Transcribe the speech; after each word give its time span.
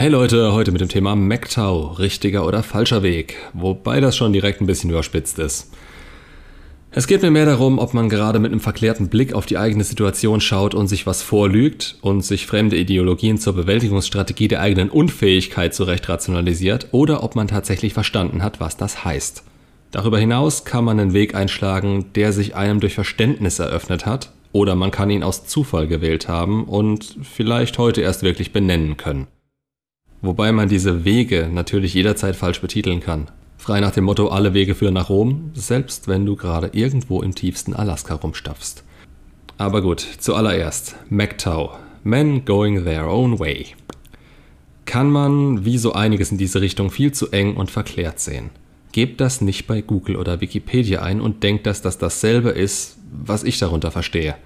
Hey 0.00 0.10
Leute, 0.10 0.52
heute 0.52 0.70
mit 0.70 0.80
dem 0.80 0.88
Thema 0.88 1.16
MacTow, 1.16 1.98
richtiger 1.98 2.46
oder 2.46 2.62
falscher 2.62 3.02
Weg, 3.02 3.34
wobei 3.52 4.00
das 4.00 4.16
schon 4.16 4.32
direkt 4.32 4.60
ein 4.60 4.66
bisschen 4.68 4.90
überspitzt 4.90 5.40
ist. 5.40 5.72
Es 6.92 7.08
geht 7.08 7.20
mir 7.22 7.32
mehr 7.32 7.46
darum, 7.46 7.80
ob 7.80 7.94
man 7.94 8.08
gerade 8.08 8.38
mit 8.38 8.52
einem 8.52 8.60
verklärten 8.60 9.08
Blick 9.08 9.32
auf 9.32 9.44
die 9.44 9.58
eigene 9.58 9.82
Situation 9.82 10.40
schaut 10.40 10.76
und 10.76 10.86
sich 10.86 11.04
was 11.08 11.22
vorlügt 11.22 11.96
und 12.00 12.24
sich 12.24 12.46
fremde 12.46 12.76
Ideologien 12.76 13.38
zur 13.38 13.54
Bewältigungsstrategie 13.54 14.46
der 14.46 14.60
eigenen 14.60 14.88
Unfähigkeit 14.88 15.74
zurecht 15.74 16.08
rationalisiert 16.08 16.86
oder 16.92 17.24
ob 17.24 17.34
man 17.34 17.48
tatsächlich 17.48 17.92
verstanden 17.92 18.44
hat, 18.44 18.60
was 18.60 18.76
das 18.76 19.04
heißt. 19.04 19.42
Darüber 19.90 20.20
hinaus 20.20 20.64
kann 20.64 20.84
man 20.84 21.00
einen 21.00 21.12
Weg 21.12 21.34
einschlagen, 21.34 22.12
der 22.14 22.32
sich 22.32 22.54
einem 22.54 22.78
durch 22.78 22.94
Verständnis 22.94 23.58
eröffnet 23.58 24.06
hat, 24.06 24.30
oder 24.52 24.76
man 24.76 24.92
kann 24.92 25.10
ihn 25.10 25.24
aus 25.24 25.46
Zufall 25.46 25.88
gewählt 25.88 26.28
haben 26.28 26.66
und 26.66 27.16
vielleicht 27.22 27.78
heute 27.78 28.00
erst 28.00 28.22
wirklich 28.22 28.52
benennen 28.52 28.96
können. 28.96 29.26
Wobei 30.20 30.52
man 30.52 30.68
diese 30.68 31.04
Wege 31.04 31.48
natürlich 31.52 31.94
jederzeit 31.94 32.34
falsch 32.34 32.60
betiteln 32.60 33.00
kann. 33.00 33.28
Frei 33.56 33.80
nach 33.80 33.92
dem 33.92 34.04
Motto, 34.04 34.28
alle 34.28 34.54
Wege 34.54 34.74
führen 34.74 34.94
nach 34.94 35.08
Rom, 35.10 35.50
selbst 35.54 36.08
wenn 36.08 36.26
du 36.26 36.36
gerade 36.36 36.70
irgendwo 36.72 37.22
im 37.22 37.34
tiefsten 37.34 37.74
Alaska 37.74 38.14
rumstapfst. 38.14 38.82
Aber 39.58 39.82
gut, 39.82 40.00
zuallererst, 40.00 40.96
MacTow, 41.10 41.72
Men 42.04 42.44
Going 42.44 42.84
Their 42.84 43.08
Own 43.08 43.38
Way. 43.38 43.66
Kann 44.84 45.10
man, 45.10 45.64
wie 45.64 45.78
so 45.78 45.92
einiges 45.92 46.32
in 46.32 46.38
diese 46.38 46.60
Richtung, 46.60 46.90
viel 46.90 47.12
zu 47.12 47.30
eng 47.30 47.56
und 47.56 47.70
verklärt 47.70 48.20
sehen. 48.20 48.50
Gebt 48.92 49.20
das 49.20 49.40
nicht 49.40 49.66
bei 49.66 49.82
Google 49.82 50.16
oder 50.16 50.40
Wikipedia 50.40 51.02
ein 51.02 51.20
und 51.20 51.42
denkt, 51.42 51.66
dass 51.66 51.82
das 51.82 51.98
dasselbe 51.98 52.50
ist, 52.50 52.96
was 53.12 53.44
ich 53.44 53.58
darunter 53.58 53.90
verstehe. 53.90 54.36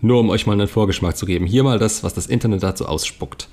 Nur 0.00 0.20
um 0.20 0.30
euch 0.30 0.46
mal 0.46 0.52
einen 0.52 0.68
Vorgeschmack 0.68 1.16
zu 1.16 1.26
geben, 1.26 1.46
hier 1.46 1.64
mal 1.64 1.78
das, 1.78 2.04
was 2.04 2.14
das 2.14 2.26
Internet 2.26 2.62
dazu 2.62 2.86
ausspuckt. 2.86 3.48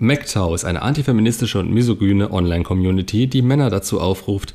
MacTow 0.00 0.54
ist 0.54 0.64
eine 0.64 0.82
antifeministische 0.82 1.58
und 1.58 1.72
misogyne 1.72 2.30
Online-Community, 2.30 3.26
die 3.26 3.42
Männer 3.42 3.68
dazu 3.68 4.00
aufruft, 4.00 4.54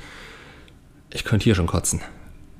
ich 1.13 1.25
könnte 1.25 1.43
hier 1.43 1.55
schon 1.55 1.67
kotzen, 1.67 1.99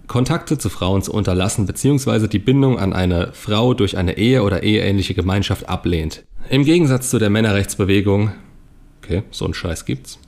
Kontakte 0.08 0.58
zu 0.58 0.68
Frauen 0.68 1.02
zu 1.02 1.14
unterlassen 1.14 1.66
bzw. 1.66 2.28
die 2.28 2.40
Bindung 2.40 2.78
an 2.78 2.92
eine 2.92 3.32
Frau 3.32 3.74
durch 3.74 3.96
eine 3.96 4.18
Ehe 4.18 4.44
oder 4.44 4.64
eheähnliche 4.64 5.14
Gemeinschaft 5.14 5.70
ablehnt. 5.70 6.26
Im 6.50 6.66
Gegensatz 6.66 7.10
zu 7.10 7.20
der 7.20 7.30
Männerrechtsbewegung, 7.30 8.34
okay, 9.02 9.24
so 9.32 9.46
ein 9.46 9.54
Scheiß 9.54 9.86
gibt's, 9.86 10.20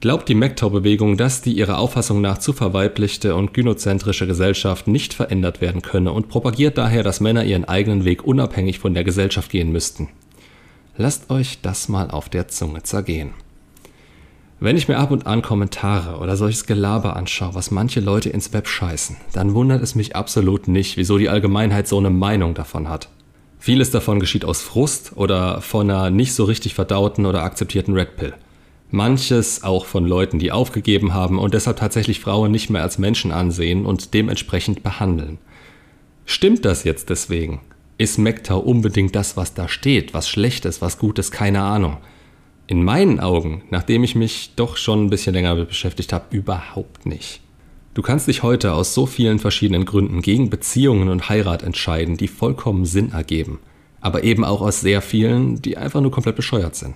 glaubt 0.00 0.28
die 0.28 0.34
MacTow-Bewegung, 0.34 1.16
dass 1.16 1.42
die 1.42 1.52
ihrer 1.52 1.78
Auffassung 1.78 2.20
nach 2.20 2.38
zu 2.38 2.52
verweiblichte 2.52 3.36
und 3.36 3.54
gynozentrische 3.54 4.26
Gesellschaft 4.26 4.88
nicht 4.88 5.14
verändert 5.14 5.60
werden 5.60 5.82
könne 5.82 6.10
und 6.10 6.28
propagiert 6.28 6.76
daher, 6.76 7.04
dass 7.04 7.20
Männer 7.20 7.44
ihren 7.44 7.66
eigenen 7.66 8.04
Weg 8.04 8.24
unabhängig 8.24 8.80
von 8.80 8.94
der 8.94 9.04
Gesellschaft 9.04 9.52
gehen 9.52 9.70
müssten. 9.70 10.08
Lasst 11.00 11.30
euch 11.30 11.60
das 11.62 11.88
mal 11.88 12.10
auf 12.10 12.28
der 12.28 12.48
Zunge 12.48 12.82
zergehen. 12.82 13.30
Wenn 14.58 14.76
ich 14.76 14.88
mir 14.88 14.98
ab 14.98 15.12
und 15.12 15.28
an 15.28 15.42
Kommentare 15.42 16.18
oder 16.18 16.36
solches 16.36 16.66
Gelaber 16.66 17.14
anschaue, 17.14 17.54
was 17.54 17.70
manche 17.70 18.00
Leute 18.00 18.30
ins 18.30 18.52
Web 18.52 18.66
scheißen, 18.66 19.16
dann 19.32 19.54
wundert 19.54 19.80
es 19.80 19.94
mich 19.94 20.16
absolut 20.16 20.66
nicht, 20.66 20.96
wieso 20.96 21.16
die 21.16 21.28
Allgemeinheit 21.28 21.86
so 21.86 21.98
eine 21.98 22.10
Meinung 22.10 22.54
davon 22.54 22.88
hat. 22.88 23.08
Vieles 23.60 23.92
davon 23.92 24.18
geschieht 24.18 24.44
aus 24.44 24.60
Frust 24.60 25.12
oder 25.14 25.60
von 25.60 25.88
einer 25.88 26.10
nicht 26.10 26.34
so 26.34 26.42
richtig 26.42 26.74
verdauten 26.74 27.26
oder 27.26 27.44
akzeptierten 27.44 27.94
Red 27.94 28.16
Pill. 28.16 28.34
Manches 28.90 29.62
auch 29.62 29.86
von 29.86 30.04
Leuten, 30.04 30.40
die 30.40 30.50
aufgegeben 30.50 31.14
haben 31.14 31.38
und 31.38 31.54
deshalb 31.54 31.76
tatsächlich 31.76 32.18
Frauen 32.18 32.50
nicht 32.50 32.70
mehr 32.70 32.82
als 32.82 32.98
Menschen 32.98 33.30
ansehen 33.30 33.86
und 33.86 34.14
dementsprechend 34.14 34.82
behandeln. 34.82 35.38
Stimmt 36.24 36.64
das 36.64 36.82
jetzt 36.82 37.08
deswegen? 37.08 37.60
Ist 38.00 38.16
MacTow 38.16 38.64
unbedingt 38.64 39.16
das, 39.16 39.36
was 39.36 39.54
da 39.54 39.66
steht? 39.66 40.14
Was 40.14 40.28
Schlechtes, 40.28 40.80
was 40.80 40.98
Gutes? 40.98 41.32
Keine 41.32 41.62
Ahnung. 41.62 41.96
In 42.68 42.84
meinen 42.84 43.18
Augen, 43.18 43.64
nachdem 43.70 44.04
ich 44.04 44.14
mich 44.14 44.52
doch 44.54 44.76
schon 44.76 45.06
ein 45.06 45.10
bisschen 45.10 45.34
länger 45.34 45.56
beschäftigt 45.56 46.12
habe, 46.12 46.26
überhaupt 46.30 47.06
nicht. 47.06 47.40
Du 47.94 48.02
kannst 48.02 48.28
dich 48.28 48.44
heute 48.44 48.74
aus 48.74 48.94
so 48.94 49.04
vielen 49.04 49.40
verschiedenen 49.40 49.84
Gründen 49.84 50.22
gegen 50.22 50.48
Beziehungen 50.48 51.08
und 51.08 51.28
Heirat 51.28 51.64
entscheiden, 51.64 52.16
die 52.16 52.28
vollkommen 52.28 52.84
Sinn 52.84 53.10
ergeben. 53.10 53.58
Aber 54.00 54.22
eben 54.22 54.44
auch 54.44 54.60
aus 54.60 54.80
sehr 54.80 55.02
vielen, 55.02 55.60
die 55.60 55.76
einfach 55.76 56.00
nur 56.00 56.12
komplett 56.12 56.36
bescheuert 56.36 56.76
sind. 56.76 56.94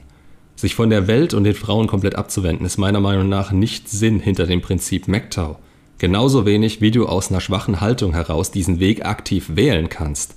Sich 0.54 0.76
von 0.76 0.88
der 0.88 1.08
Welt 1.08 1.34
und 1.34 1.42
den 1.42 1.54
Frauen 1.54 1.88
komplett 1.88 2.14
abzuwenden, 2.14 2.64
ist 2.64 2.78
meiner 2.78 3.00
Meinung 3.00 3.28
nach 3.28 3.50
nicht 3.50 3.88
Sinn 3.88 4.20
hinter 4.20 4.46
dem 4.46 4.60
Prinzip 4.60 5.08
MacTow. 5.08 5.56
Genauso 5.98 6.46
wenig, 6.46 6.80
wie 6.80 6.92
du 6.92 7.06
aus 7.06 7.30
einer 7.30 7.40
schwachen 7.40 7.80
Haltung 7.80 8.14
heraus 8.14 8.52
diesen 8.52 8.78
Weg 8.78 9.04
aktiv 9.04 9.56
wählen 9.56 9.88
kannst. 9.88 10.36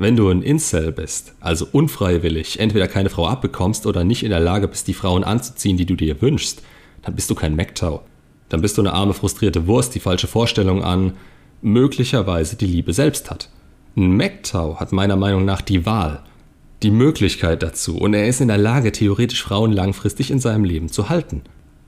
Wenn 0.00 0.16
du 0.16 0.30
ein 0.30 0.40
Incel 0.40 0.92
bist, 0.92 1.34
also 1.40 1.66
unfreiwillig 1.72 2.58
entweder 2.58 2.88
keine 2.88 3.10
Frau 3.10 3.28
abbekommst 3.28 3.84
oder 3.84 4.02
nicht 4.02 4.22
in 4.22 4.30
der 4.30 4.40
Lage 4.40 4.66
bist, 4.66 4.88
die 4.88 4.94
Frauen 4.94 5.24
anzuziehen, 5.24 5.76
die 5.76 5.84
du 5.84 5.94
dir 5.94 6.22
wünschst, 6.22 6.62
dann 7.02 7.14
bist 7.14 7.28
du 7.28 7.34
kein 7.34 7.54
MacTow. 7.54 8.00
Dann 8.48 8.62
bist 8.62 8.78
du 8.78 8.80
eine 8.80 8.94
arme, 8.94 9.12
frustrierte 9.12 9.66
Wurst, 9.66 9.94
die 9.94 10.00
falsche 10.00 10.26
Vorstellung 10.26 10.82
an 10.82 11.18
möglicherweise 11.60 12.56
die 12.56 12.64
Liebe 12.64 12.94
selbst 12.94 13.30
hat. 13.30 13.50
Ein 13.94 14.16
MacTow 14.16 14.80
hat 14.80 14.90
meiner 14.90 15.16
Meinung 15.16 15.44
nach 15.44 15.60
die 15.60 15.84
Wahl, 15.84 16.22
die 16.82 16.92
Möglichkeit 16.92 17.62
dazu 17.62 17.98
und 17.98 18.14
er 18.14 18.26
ist 18.26 18.40
in 18.40 18.48
der 18.48 18.56
Lage, 18.56 18.92
theoretisch 18.92 19.42
Frauen 19.42 19.70
langfristig 19.70 20.30
in 20.30 20.40
seinem 20.40 20.64
Leben 20.64 20.88
zu 20.88 21.10
halten. 21.10 21.42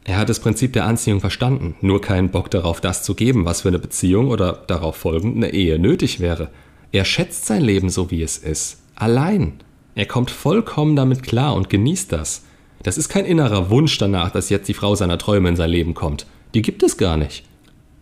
Er 0.04 0.18
hat 0.18 0.28
das 0.28 0.40
Prinzip 0.40 0.74
der 0.74 0.84
Anziehung 0.84 1.20
verstanden, 1.20 1.76
nur 1.80 2.02
keinen 2.02 2.28
Bock 2.28 2.50
darauf, 2.50 2.82
das 2.82 3.04
zu 3.04 3.14
geben, 3.14 3.46
was 3.46 3.62
für 3.62 3.68
eine 3.68 3.78
Beziehung 3.78 4.28
oder 4.28 4.64
darauf 4.66 4.96
folgend 4.96 5.36
eine 5.36 5.54
Ehe 5.54 5.78
nötig 5.78 6.20
wäre. 6.20 6.50
Er 6.92 7.06
schätzt 7.06 7.46
sein 7.46 7.62
Leben 7.62 7.88
so, 7.88 8.10
wie 8.10 8.22
es 8.22 8.36
ist. 8.36 8.82
Allein. 8.94 9.54
Er 9.94 10.04
kommt 10.04 10.30
vollkommen 10.30 10.94
damit 10.94 11.22
klar 11.22 11.54
und 11.54 11.70
genießt 11.70 12.12
das. 12.12 12.44
Das 12.82 12.98
ist 12.98 13.08
kein 13.08 13.24
innerer 13.24 13.70
Wunsch 13.70 13.96
danach, 13.96 14.30
dass 14.30 14.50
jetzt 14.50 14.68
die 14.68 14.74
Frau 14.74 14.94
seiner 14.94 15.16
Träume 15.16 15.48
in 15.48 15.56
sein 15.56 15.70
Leben 15.70 15.94
kommt. 15.94 16.26
Die 16.52 16.60
gibt 16.60 16.82
es 16.82 16.98
gar 16.98 17.16
nicht. 17.16 17.44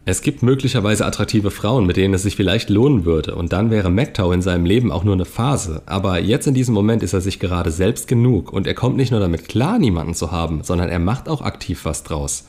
Es 0.06 0.22
gibt 0.22 0.42
möglicherweise 0.42 1.06
attraktive 1.06 1.52
Frauen, 1.52 1.86
mit 1.86 1.96
denen 1.96 2.14
es 2.14 2.22
sich 2.22 2.34
vielleicht 2.34 2.68
lohnen 2.68 3.04
würde, 3.04 3.36
und 3.36 3.52
dann 3.52 3.70
wäre 3.70 3.90
MacTow 3.90 4.32
in 4.34 4.42
seinem 4.42 4.64
Leben 4.64 4.90
auch 4.90 5.04
nur 5.04 5.14
eine 5.14 5.24
Phase. 5.24 5.82
Aber 5.86 6.18
jetzt 6.18 6.48
in 6.48 6.54
diesem 6.54 6.74
Moment 6.74 7.04
ist 7.04 7.12
er 7.12 7.20
sich 7.20 7.38
gerade 7.38 7.70
selbst 7.70 8.08
genug 8.08 8.52
und 8.52 8.66
er 8.66 8.74
kommt 8.74 8.96
nicht 8.96 9.12
nur 9.12 9.20
damit 9.20 9.48
klar, 9.48 9.78
niemanden 9.78 10.14
zu 10.14 10.32
haben, 10.32 10.64
sondern 10.64 10.88
er 10.88 10.98
macht 10.98 11.28
auch 11.28 11.42
aktiv 11.42 11.84
was 11.84 12.02
draus. 12.02 12.48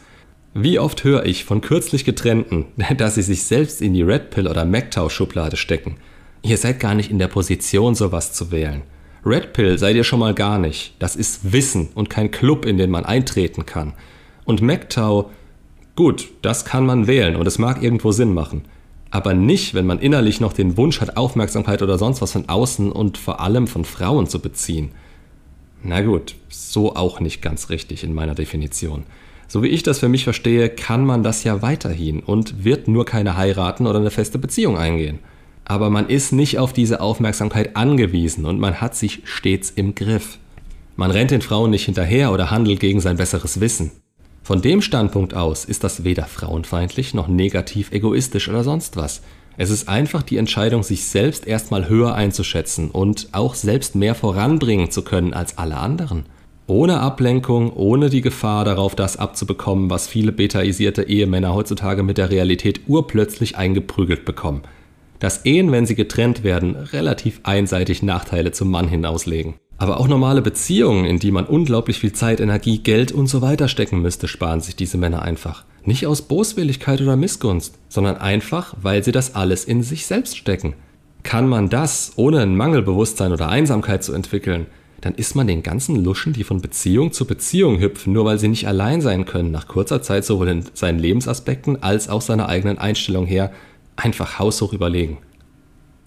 Wie 0.55 0.79
oft 0.79 1.03
höre 1.03 1.25
ich 1.25 1.45
von 1.45 1.61
kürzlich 1.61 2.03
getrennten, 2.03 2.65
dass 2.97 3.15
sie 3.15 3.21
sich 3.21 3.43
selbst 3.43 3.79
in 3.81 3.93
die 3.93 4.01
Red 4.01 4.31
Pill 4.31 4.47
oder 4.47 4.65
MacTow-Schublade 4.65 5.57
stecken. 5.57 5.97
Ihr 6.43 6.57
seid 6.57 6.79
gar 6.79 6.95
nicht 6.95 7.11
in 7.11 7.19
der 7.19 7.27
Position, 7.27 7.93
sowas 7.93 8.33
zu 8.33 8.51
wählen. 8.51 8.81
Red 9.23 9.53
Pill 9.53 9.77
seid 9.77 9.95
ihr 9.95 10.03
schon 10.03 10.19
mal 10.19 10.33
gar 10.33 10.57
nicht. 10.57 10.95
Das 10.97 11.15
ist 11.15 11.51
Wissen 11.53 11.89
und 11.93 12.09
kein 12.09 12.31
Club, 12.31 12.65
in 12.65 12.77
den 12.77 12.89
man 12.89 13.05
eintreten 13.05 13.67
kann. 13.67 13.93
Und 14.45 14.61
MacTow, 14.61 15.29
gut, 15.95 16.29
das 16.41 16.65
kann 16.65 16.85
man 16.85 17.05
wählen 17.05 17.35
und 17.35 17.45
es 17.45 17.59
mag 17.59 17.83
irgendwo 17.83 18.11
Sinn 18.11 18.33
machen. 18.33 18.63
Aber 19.11 19.35
nicht, 19.35 19.75
wenn 19.75 19.85
man 19.85 19.99
innerlich 19.99 20.39
noch 20.39 20.53
den 20.53 20.77
Wunsch 20.77 21.01
hat, 21.01 21.17
Aufmerksamkeit 21.17 21.83
oder 21.83 21.99
sonst 21.99 22.21
was 22.21 22.31
von 22.31 22.49
außen 22.49 22.91
und 22.91 23.19
vor 23.19 23.39
allem 23.39 23.67
von 23.67 23.85
Frauen 23.85 24.25
zu 24.25 24.39
beziehen. 24.39 24.91
Na 25.83 26.01
gut, 26.01 26.35
so 26.49 26.95
auch 26.95 27.19
nicht 27.19 27.41
ganz 27.43 27.69
richtig 27.69 28.03
in 28.03 28.13
meiner 28.13 28.33
Definition. 28.33 29.03
So 29.47 29.61
wie 29.61 29.67
ich 29.67 29.83
das 29.83 29.99
für 29.99 30.09
mich 30.09 30.23
verstehe, 30.23 30.69
kann 30.69 31.05
man 31.05 31.21
das 31.21 31.43
ja 31.43 31.61
weiterhin 31.61 32.21
und 32.21 32.63
wird 32.63 32.87
nur 32.87 33.05
keine 33.05 33.35
heiraten 33.35 33.85
oder 33.85 33.99
eine 33.99 34.11
feste 34.11 34.39
Beziehung 34.39 34.77
eingehen 34.77 35.19
aber 35.71 35.89
man 35.89 36.09
ist 36.09 36.33
nicht 36.33 36.59
auf 36.59 36.73
diese 36.73 36.99
Aufmerksamkeit 36.99 37.77
angewiesen 37.77 38.45
und 38.45 38.59
man 38.59 38.81
hat 38.81 38.93
sich 38.93 39.21
stets 39.23 39.69
im 39.69 39.95
Griff. 39.95 40.37
Man 40.97 41.11
rennt 41.11 41.31
den 41.31 41.41
Frauen 41.41 41.69
nicht 41.71 41.85
hinterher 41.85 42.33
oder 42.33 42.51
handelt 42.51 42.81
gegen 42.81 42.99
sein 42.99 43.15
besseres 43.15 43.61
Wissen. 43.61 43.91
Von 44.43 44.61
dem 44.61 44.81
Standpunkt 44.81 45.33
aus 45.33 45.63
ist 45.63 45.85
das 45.85 46.03
weder 46.03 46.25
frauenfeindlich 46.25 47.13
noch 47.13 47.29
negativ 47.29 47.93
egoistisch 47.93 48.49
oder 48.49 48.65
sonst 48.65 48.97
was. 48.97 49.21
Es 49.55 49.69
ist 49.69 49.87
einfach 49.87 50.23
die 50.23 50.35
Entscheidung, 50.35 50.83
sich 50.83 51.05
selbst 51.05 51.47
erstmal 51.47 51.87
höher 51.87 52.15
einzuschätzen 52.15 52.91
und 52.91 53.29
auch 53.31 53.55
selbst 53.55 53.95
mehr 53.95 54.13
voranbringen 54.13 54.91
zu 54.91 55.03
können 55.05 55.33
als 55.33 55.57
alle 55.57 55.77
anderen. 55.77 56.25
Ohne 56.67 56.99
Ablenkung, 56.99 57.71
ohne 57.71 58.09
die 58.09 58.21
Gefahr 58.21 58.65
darauf, 58.65 58.93
das 58.93 59.15
abzubekommen, 59.15 59.89
was 59.89 60.09
viele 60.09 60.33
betaisierte 60.33 61.03
Ehemänner 61.03 61.53
heutzutage 61.53 62.03
mit 62.03 62.17
der 62.17 62.29
Realität 62.29 62.81
urplötzlich 62.87 63.55
eingeprügelt 63.55 64.25
bekommen– 64.25 64.63
dass 65.21 65.45
Ehen, 65.45 65.71
wenn 65.71 65.85
sie 65.85 65.95
getrennt 65.95 66.43
werden, 66.43 66.75
relativ 66.75 67.39
einseitig 67.43 68.03
Nachteile 68.03 68.51
zum 68.51 68.69
Mann 68.69 68.89
hinauslegen. 68.89 69.53
Aber 69.77 69.99
auch 69.99 70.07
normale 70.07 70.41
Beziehungen, 70.41 71.05
in 71.05 71.19
die 71.19 71.31
man 71.31 71.45
unglaublich 71.45 71.99
viel 71.99 72.11
Zeit, 72.11 72.39
Energie, 72.39 72.79
Geld 72.79 73.11
und 73.11 73.27
so 73.27 73.41
weiter 73.41 73.67
stecken 73.67 74.01
müsste, 74.01 74.27
sparen 74.27 74.61
sich 74.61 74.75
diese 74.75 74.97
Männer 74.97 75.21
einfach. 75.21 75.63
Nicht 75.85 76.05
aus 76.05 76.23
Boswilligkeit 76.23 77.01
oder 77.01 77.15
Missgunst, 77.15 77.77
sondern 77.87 78.17
einfach, 78.17 78.75
weil 78.81 79.03
sie 79.03 79.11
das 79.11 79.35
alles 79.35 79.63
in 79.63 79.83
sich 79.83 80.05
selbst 80.05 80.37
stecken. 80.37 80.73
Kann 81.23 81.47
man 81.47 81.69
das, 81.69 82.13
ohne 82.15 82.41
ein 82.41 82.57
Mangelbewusstsein 82.57 83.31
oder 83.31 83.49
Einsamkeit 83.49 84.03
zu 84.03 84.13
entwickeln, 84.13 84.65
dann 85.01 85.15
ist 85.15 85.35
man 85.35 85.47
den 85.47 85.63
ganzen 85.63 86.03
Luschen, 86.03 86.33
die 86.33 86.43
von 86.43 86.61
Beziehung 86.61 87.11
zu 87.11 87.25
Beziehung 87.25 87.79
hüpfen, 87.79 88.13
nur 88.13 88.25
weil 88.25 88.37
sie 88.37 88.47
nicht 88.47 88.67
allein 88.67 89.01
sein 89.01 89.25
können, 89.25 89.51
nach 89.51 89.67
kurzer 89.67 90.01
Zeit 90.01 90.25
sowohl 90.25 90.49
in 90.49 90.65
seinen 90.73 90.99
Lebensaspekten 90.99 91.81
als 91.81 92.07
auch 92.07 92.21
seiner 92.21 92.49
eigenen 92.49 92.77
Einstellung 92.77 93.25
her, 93.25 93.51
einfach 93.95 94.39
haushoch 94.39 94.73
überlegen. 94.73 95.19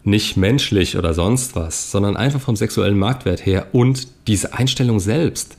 Nicht 0.02 0.36
menschlich 0.36 0.98
oder 0.98 1.14
sonst 1.14 1.56
was, 1.56 1.90
sondern 1.90 2.16
einfach 2.16 2.40
vom 2.40 2.56
sexuellen 2.56 2.98
Marktwert 2.98 3.46
her 3.46 3.68
und 3.72 4.08
diese 4.26 4.52
Einstellung 4.54 5.00
selbst. 5.00 5.56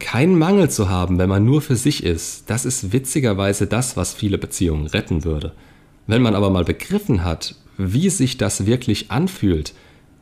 Keinen 0.00 0.36
Mangel 0.36 0.68
zu 0.70 0.88
haben, 0.88 1.18
wenn 1.18 1.28
man 1.28 1.44
nur 1.44 1.62
für 1.62 1.76
sich 1.76 2.02
ist, 2.02 2.50
das 2.50 2.64
ist 2.64 2.92
witzigerweise 2.92 3.68
das, 3.68 3.96
was 3.96 4.12
viele 4.12 4.38
Beziehungen 4.38 4.88
retten 4.88 5.24
würde. 5.24 5.52
Wenn 6.08 6.22
man 6.22 6.34
aber 6.34 6.50
mal 6.50 6.64
begriffen 6.64 7.22
hat, 7.22 7.54
wie 7.78 8.10
sich 8.10 8.36
das 8.36 8.66
wirklich 8.66 9.10
anfühlt, 9.12 9.74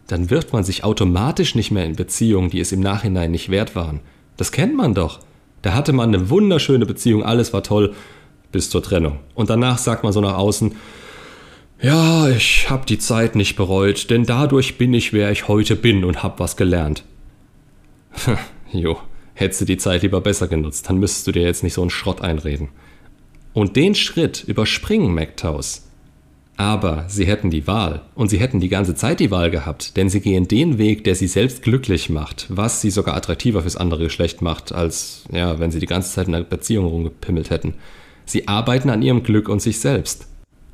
dann 0.07 0.29
wirft 0.29 0.53
man 0.53 0.65
sich 0.65 0.85
automatisch 0.85 1.55
nicht 1.55 1.71
mehr 1.71 1.87
in 1.87 1.97
Beziehungen, 1.97 2.51
die 2.51 2.61
es 2.61 2.73
im 2.73 2.81
Nachhinein 2.81 3.31
nicht 3.31 3.49
wert 3.49 3.75
waren. 3.75 4.01
Das 4.37 4.53
kennt 4.53 4.77
man 4.77 4.95
doch. 4.95 5.21
Da 5.63 5.75
hatte 5.75 5.93
man 5.93 6.15
eine 6.15 6.29
wunderschöne 6.29 6.87
Beziehung, 6.87 7.23
alles 7.23 7.53
war 7.53 7.63
toll, 7.63 7.95
bis 8.51 8.69
zur 8.69 8.83
Trennung. 8.83 9.21
Und 9.35 9.49
danach 9.49 9.79
sagt 9.79 10.05
man 10.05 10.13
so 10.13 10.21
nach 10.21 10.37
außen, 10.37 10.73
ja, 11.83 12.29
ich 12.29 12.71
habe 12.71 12.87
die 12.87 12.99
Zeit 12.99 13.35
nicht 13.35 13.57
bereut, 13.57 14.09
denn 14.09 14.25
dadurch 14.25 14.79
bin 14.79 14.95
ich, 14.95 15.13
wer 15.13 15.31
ich 15.33 15.49
heute 15.49 15.77
bin 15.77 16.05
und 16.05 16.23
hab 16.23 16.39
was 16.39 16.57
gelernt. 16.57 17.05
jo, 18.73 18.99
hättest 19.35 19.63
du 19.63 19.65
die 19.65 19.77
Zeit 19.77 20.03
lieber 20.03 20.21
besser 20.21 20.47
genutzt, 20.47 20.89
dann 20.89 20.99
müsstest 20.99 21.27
du 21.27 21.33
dir 21.33 21.43
jetzt 21.43 21.63
nicht 21.63 21.75
so 21.75 21.81
einen 21.81 21.91
Schrott 21.91 22.21
einreden. 22.21 22.69
Und 23.53 23.77
den 23.77 23.95
Schritt 23.95 24.45
überspringen 24.47 25.13
MacTaus. 25.13 25.89
Aber 26.57 27.07
sie 27.09 27.27
hätten 27.27 27.51
die 27.51 27.67
Wahl 27.67 28.03
und 28.15 28.29
sie 28.29 28.39
hätten 28.39 28.61
die 28.61 28.69
ganze 28.69 28.95
Zeit 28.95 29.21
die 29.21 29.31
Wahl 29.31 29.51
gehabt, 29.51 29.97
denn 29.97 30.09
sie 30.09 30.21
gehen 30.21 30.47
den 30.47 30.79
Weg, 30.79 31.03
der 31.03 31.15
sie 31.15 31.27
selbst 31.27 31.63
glücklich 31.63 32.11
macht, 32.11 32.47
was 32.51 32.81
sie 32.81 32.91
sogar 32.91 33.17
attraktiver 33.17 33.63
fürs 33.63 33.77
andere 33.77 34.05
Geschlecht 34.05 34.43
macht, 34.43 34.71
als 34.71 35.25
ja, 35.33 35.59
wenn 35.59 35.71
sie 35.71 35.81
die 35.81 35.87
ganze 35.87 36.13
Zeit 36.13 36.29
in 36.29 36.35
einer 36.35 36.45
Beziehung 36.45 36.87
rumgepimmelt 36.87 37.51
hätten. 37.51 37.75
Sie 38.27 38.47
arbeiten 38.49 38.91
an 38.91 39.03
ihrem 39.03 39.23
Glück 39.23 39.49
und 39.49 39.61
sich 39.61 39.81
selbst. 39.81 40.29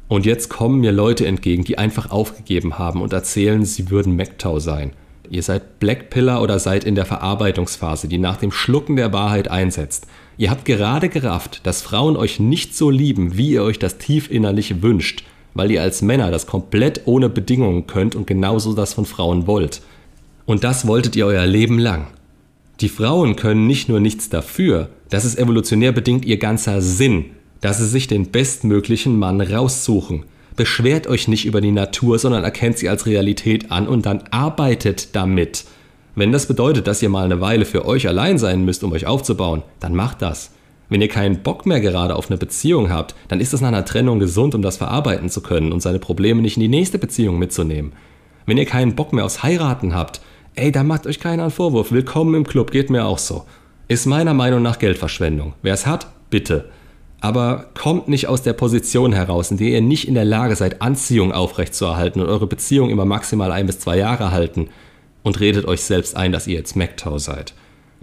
Und 0.09 0.25
jetzt 0.25 0.49
kommen 0.49 0.81
mir 0.81 0.93
Leute 0.93 1.27
entgegen, 1.27 1.65
die 1.65 1.77
einfach 1.79 2.11
aufgegeben 2.11 2.79
haben 2.79 3.03
und 3.03 3.13
erzählen, 3.13 3.65
sie 3.65 3.91
würden 3.91 4.17
MacTow 4.17 4.61
sein. 4.61 4.93
Ihr 5.31 5.43
seid 5.43 5.79
Blackpiller 5.79 6.41
oder 6.41 6.59
seid 6.59 6.85
in 6.85 6.95
der 6.95 7.05
Verarbeitungsphase, 7.05 8.09
die 8.09 8.17
nach 8.17 8.39
dem 8.39 8.51
Schlucken 8.51 8.97
der 8.97 9.13
Wahrheit 9.13 9.51
einsetzt. 9.51 10.07
Ihr 10.39 10.51
habt 10.51 10.65
gerade 10.65 11.11
gerafft, 11.11 11.67
dass 11.67 11.83
Frauen 11.83 12.17
euch 12.17 12.41
nicht 12.41 12.75
so 12.75 12.89
lieben, 12.89 13.37
wie 13.37 13.51
ihr 13.51 13.63
euch 13.63 13.79
das 13.79 13.99
tief 13.99 14.31
innerlich 14.31 14.81
wünscht, 14.81 15.25
weil 15.53 15.71
ihr 15.71 15.83
als 15.83 16.01
Männer 16.01 16.31
das 16.31 16.47
komplett 16.47 17.03
ohne 17.05 17.29
Bedingungen 17.29 17.87
könnt 17.87 18.15
und 18.15 18.27
genauso 18.27 18.73
das 18.73 18.95
von 18.95 19.05
Frauen 19.05 19.47
wollt. 19.47 19.83
Und 20.47 20.65
das 20.65 20.87
wolltet 20.87 21.17
ihr 21.17 21.27
euer 21.27 21.47
Leben 21.47 21.79
lang. 21.79 22.07
Die 22.81 22.89
Frauen 22.89 23.37
können 23.37 23.67
nicht 23.67 23.89
nur 23.89 24.01
nichts 24.01 24.31
dafür, 24.31 24.89
das 25.11 25.25
ist 25.25 25.39
evolutionär 25.39 25.93
bedingt 25.93 26.25
ihr 26.25 26.39
ganzer 26.39 26.81
Sinn, 26.81 27.27
dass 27.61 27.79
sie 27.79 27.87
sich 27.87 28.07
den 28.07 28.31
bestmöglichen 28.31 29.19
Mann 29.19 29.41
raussuchen. 29.41 30.25
Beschwert 30.57 31.07
euch 31.07 31.29
nicht 31.29 31.47
über 31.47 31.61
die 31.61 31.71
Natur, 31.71 32.19
sondern 32.19 32.45
erkennt 32.45 32.79
sie 32.79 32.89
als 32.89 33.07
Realität 33.07 33.71
an 33.71 33.87
und 33.87 34.07
dann 34.07 34.25
arbeitet 34.31 35.15
damit. 35.15 35.65
Wenn 36.15 36.33
das 36.33 36.47
bedeutet, 36.47 36.89
dass 36.89 37.03
ihr 37.03 37.09
mal 37.09 37.25
eine 37.25 37.41
Weile 37.41 37.65
für 37.65 37.87
euch 37.87 38.09
allein 38.09 38.39
sein 38.39 38.65
müsst, 38.65 38.83
um 38.83 38.93
euch 38.93 39.07
aufzubauen, 39.07 39.63
dann 39.79 39.95
macht 39.95 40.21
das. 40.21 40.51
Wenn 40.89 41.01
ihr 41.01 41.09
keinen 41.09 41.43
Bock 41.43 41.67
mehr 41.67 41.81
gerade 41.81 42.17
auf 42.17 42.29
eine 42.29 42.39
Beziehung 42.39 42.91
habt, 42.91 43.15
dann 43.29 43.41
ist 43.41 43.53
es 43.53 43.61
nach 43.61 43.69
einer 43.69 43.85
Trennung 43.85 44.19
gesund, 44.19 44.55
um 44.55 44.63
das 44.63 44.79
verarbeiten 44.79 45.29
zu 45.29 45.43
können 45.43 45.71
und 45.71 45.81
seine 45.81 45.99
Probleme 45.99 46.43
nicht 46.43 46.57
in 46.57 46.63
die 46.63 46.69
nächste 46.69 46.99
Beziehung 46.99 47.39
mitzunehmen. 47.39 47.93
Wenn 48.47 48.59
ihr 48.59 48.65
keinen 48.65 48.97
Bock 48.97 49.13
mehr 49.13 49.27
aufs 49.27 49.43
Heiraten 49.43 49.95
habt, 49.95 50.21
ey, 50.55 50.73
da 50.73 50.83
macht 50.83 51.07
euch 51.07 51.21
keiner 51.21 51.43
einen 51.43 51.53
Vorwurf. 51.53 51.93
Willkommen 51.93 52.35
im 52.35 52.47
Club, 52.47 52.71
geht 52.71 52.91
mir 52.91 53.05
auch 53.05 53.19
so. 53.19 53.45
Ist 53.87 54.07
meiner 54.07 54.35
Meinung 54.35 54.63
nach 54.63 54.79
Geldverschwendung. 54.79 55.53
Wer 55.63 55.75
es 55.75 55.87
hat, 55.87 56.09
bitte 56.31 56.71
aber 57.21 57.67
kommt 57.75 58.09
nicht 58.09 58.29
aus 58.29 58.43
der 58.43 58.53
Position 58.53 59.13
heraus, 59.13 59.51
in 59.51 59.57
der 59.57 59.69
ihr 59.69 59.81
nicht 59.81 60.07
in 60.07 60.15
der 60.15 60.25
Lage 60.25 60.55
seid, 60.55 60.81
Anziehung 60.83 61.33
aufrechtzuerhalten 61.33 62.21
und 62.21 62.29
eure 62.29 62.47
Beziehung 62.47 62.91
immer 62.91 63.05
maximal 63.05 63.51
ein 63.51 63.67
bis 63.67 63.81
zwei 63.81 63.97
Jahre 63.97 64.31
halten 64.31 64.69
und 65.23 65.41
redet 65.41 65.67
euch 65.67 65.83
selbst 65.83 66.17
ein, 66.17 66.33
dass 66.33 66.47
ihr 66.47 66.55
jetzt 66.55 66.77
MacTow 66.77 67.19
seid. 67.19 67.55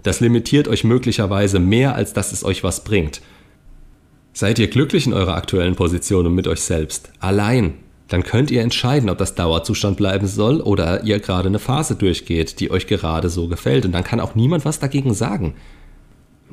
Das 0.02 0.20
limitiert 0.20 0.68
euch 0.68 0.84
möglicherweise 0.84 1.58
mehr, 1.58 1.94
als 1.94 2.12
dass 2.12 2.32
es 2.32 2.44
euch 2.44 2.62
was 2.62 2.84
bringt. 2.84 3.22
Seid 4.32 4.58
ihr 4.58 4.68
glücklich 4.68 5.06
in 5.06 5.14
eurer 5.14 5.34
aktuellen 5.34 5.76
Position 5.76 6.26
und 6.26 6.34
mit 6.34 6.46
euch 6.46 6.60
selbst, 6.60 7.10
allein, 7.20 7.74
dann 8.08 8.22
könnt 8.22 8.50
ihr 8.50 8.62
entscheiden, 8.62 9.10
ob 9.10 9.18
das 9.18 9.34
Dauerzustand 9.34 9.96
bleiben 9.96 10.26
soll 10.26 10.60
oder 10.60 11.02
ihr 11.04 11.18
gerade 11.18 11.48
eine 11.48 11.58
Phase 11.58 11.96
durchgeht, 11.96 12.60
die 12.60 12.70
euch 12.70 12.86
gerade 12.86 13.30
so 13.30 13.48
gefällt. 13.48 13.84
Und 13.84 13.92
dann 13.92 14.04
kann 14.04 14.20
auch 14.20 14.34
niemand 14.34 14.64
was 14.64 14.78
dagegen 14.78 15.14
sagen. 15.14 15.54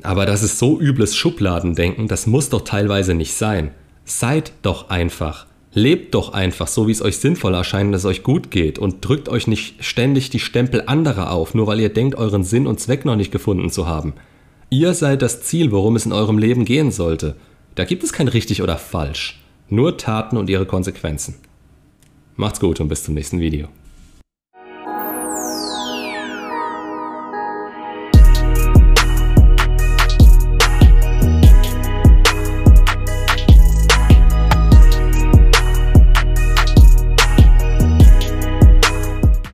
Aber 0.04 0.26
das 0.26 0.42
ist 0.42 0.58
so 0.58 0.78
übles 0.78 1.16
Schubladendenken, 1.16 2.08
das 2.08 2.26
muss 2.26 2.50
doch 2.50 2.60
teilweise 2.60 3.14
nicht 3.14 3.32
sein. 3.32 3.70
Seid 4.04 4.52
doch 4.60 4.90
einfach. 4.90 5.46
Lebt 5.72 6.14
doch 6.14 6.34
einfach 6.34 6.68
so, 6.68 6.86
wie 6.86 6.92
es 6.92 7.00
euch 7.00 7.16
sinnvoll 7.16 7.54
erscheint, 7.54 7.92
dass 7.92 8.02
es 8.02 8.06
euch 8.06 8.22
gut 8.22 8.50
geht 8.50 8.78
und 8.78 9.00
drückt 9.00 9.30
euch 9.30 9.46
nicht 9.46 9.82
ständig 9.82 10.28
die 10.28 10.40
Stempel 10.40 10.84
anderer 10.86 11.32
auf, 11.32 11.54
nur 11.54 11.66
weil 11.66 11.80
ihr 11.80 11.88
denkt, 11.88 12.16
euren 12.16 12.44
Sinn 12.44 12.66
und 12.66 12.80
Zweck 12.80 13.06
noch 13.06 13.16
nicht 13.16 13.32
gefunden 13.32 13.70
zu 13.70 13.86
haben. 13.86 14.12
Ihr 14.68 14.92
seid 14.92 15.22
das 15.22 15.42
Ziel, 15.42 15.72
worum 15.72 15.96
es 15.96 16.04
in 16.04 16.12
eurem 16.12 16.36
Leben 16.36 16.66
gehen 16.66 16.92
sollte. 16.92 17.34
Da 17.74 17.84
gibt 17.84 18.04
es 18.04 18.12
kein 18.12 18.28
richtig 18.28 18.60
oder 18.60 18.76
falsch. 18.76 19.42
Nur 19.70 19.96
Taten 19.96 20.36
und 20.36 20.50
ihre 20.50 20.66
Konsequenzen. 20.66 21.36
Macht's 22.36 22.60
gut 22.60 22.78
und 22.78 22.88
bis 22.88 23.04
zum 23.04 23.14
nächsten 23.14 23.40
Video. 23.40 23.68